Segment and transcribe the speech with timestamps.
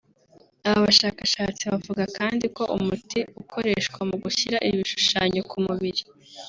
[0.67, 6.03] Aba bashakashatsi bavuga kandi ko umuti ukoreshwa mu gushyira ibi bishushanyo ku mubiri